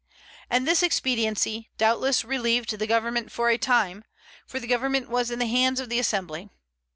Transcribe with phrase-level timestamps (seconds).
[0.49, 4.03] And this expediency, doubtless, relieved the government for a time,
[4.47, 6.49] for the government was in the hands of the Assembly.